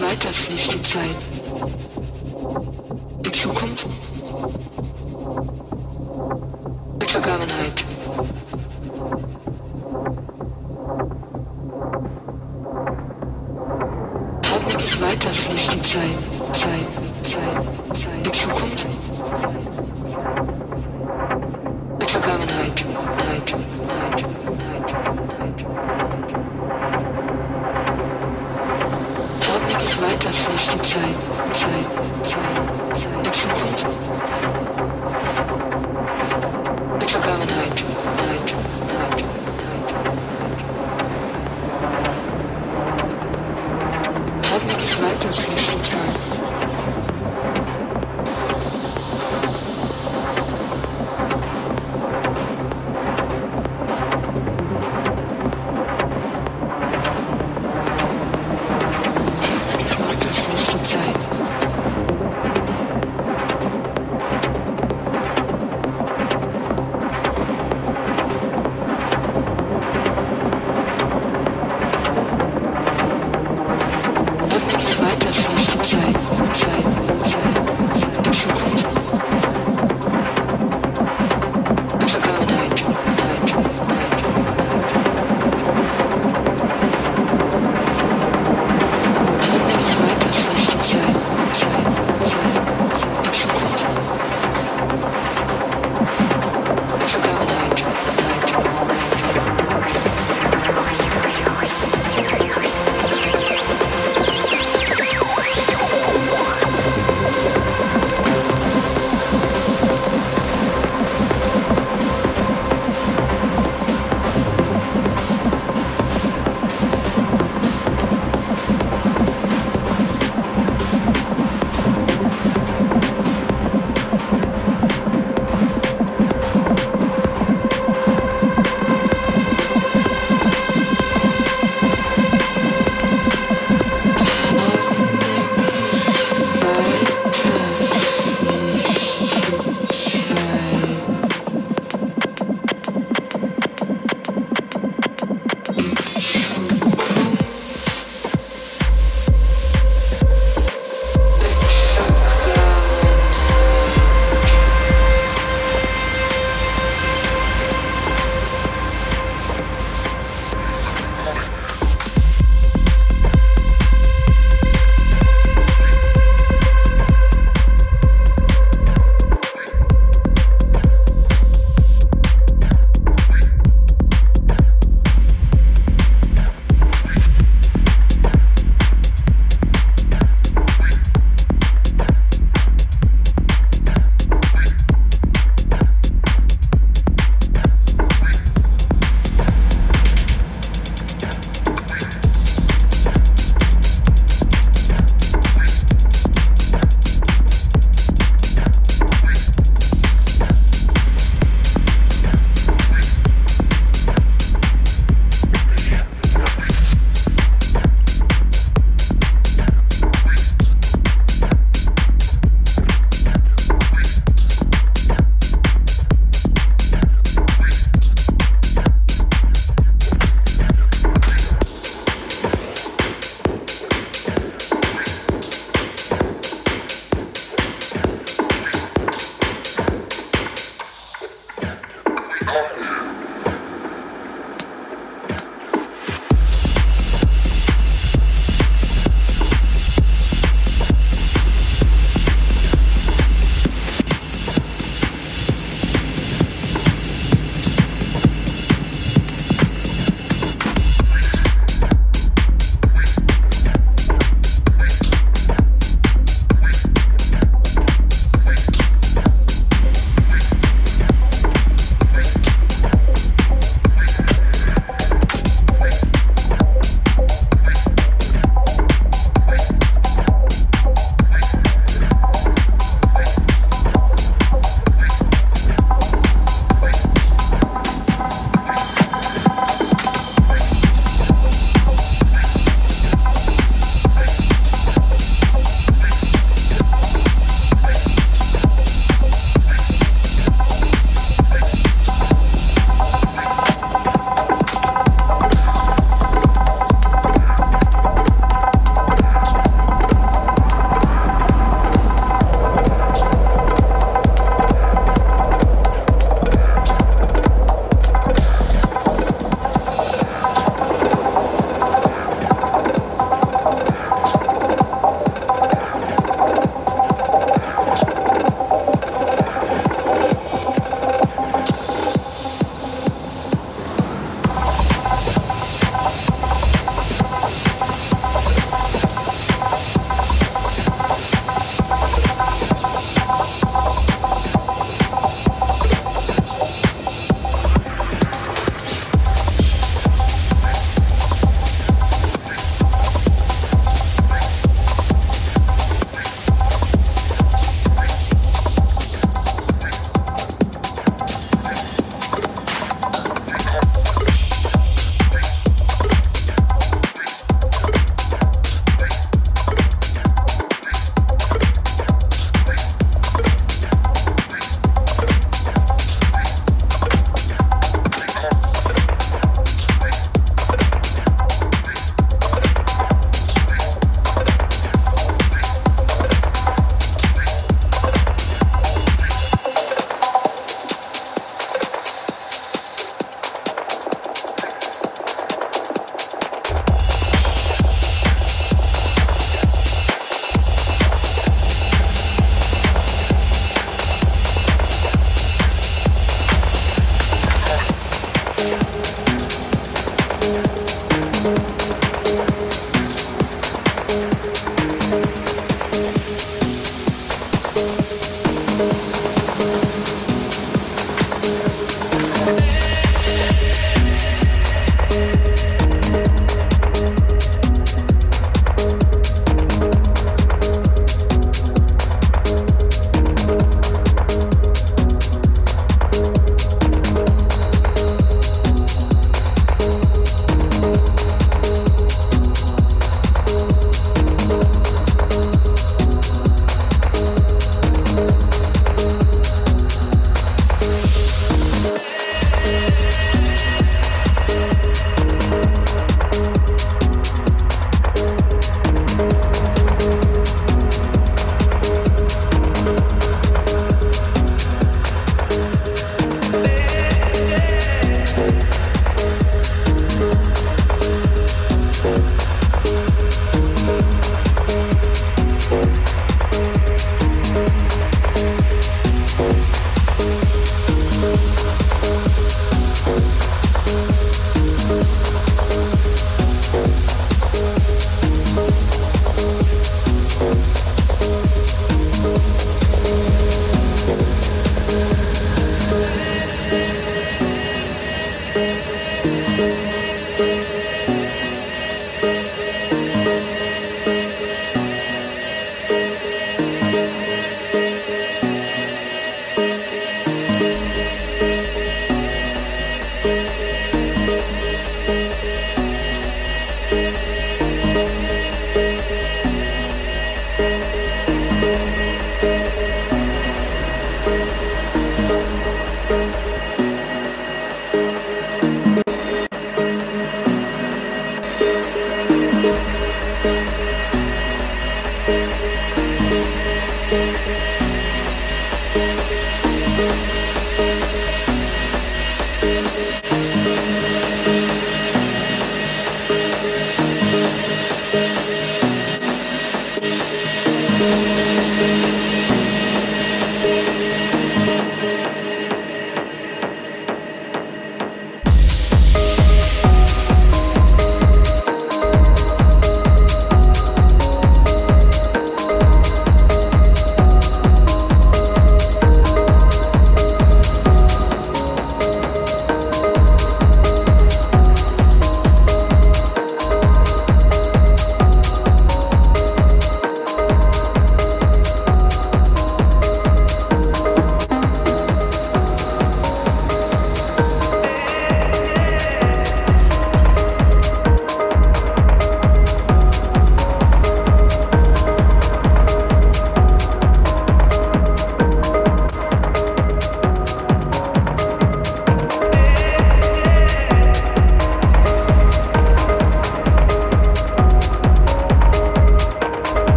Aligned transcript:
weiter 0.00 0.32
fließt 0.32 0.74
die 0.74 0.82
Zeit. 0.82 1.16
Die 3.24 3.32
Zukunft 3.32 3.86